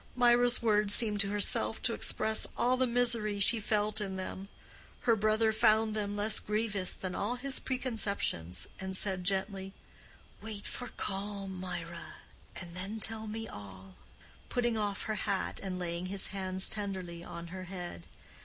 Mirah's 0.15 0.63
words 0.63 0.95
seemed 0.95 1.19
to 1.19 1.29
herself 1.29 1.79
to 1.83 1.93
express 1.93 2.47
all 2.57 2.75
the 2.75 2.87
misery 2.87 3.39
she 3.39 3.59
felt 3.59 4.01
in 4.01 4.15
them. 4.15 4.47
Her 5.01 5.15
brother 5.15 5.53
found 5.53 5.95
them 5.95 6.15
less 6.15 6.39
grievous 6.39 6.95
than 6.95 7.13
his 7.37 7.59
preconceptions, 7.59 8.65
and 8.79 8.97
said 8.97 9.23
gently, 9.23 9.73
"Wait 10.41 10.65
for 10.65 10.87
calm, 10.87 11.59
Mirah, 11.59 12.15
and 12.55 12.75
then 12.75 12.99
tell 12.99 13.27
me 13.27 13.47
all,"—putting 13.47 14.75
off 14.75 15.03
her 15.03 15.13
hat 15.29 15.59
and 15.61 15.77
laying 15.77 16.07
his 16.07 16.29
hands 16.29 16.67
tenderly 16.67 17.23
on 17.23 17.49
her 17.49 17.65
head. 17.65 18.07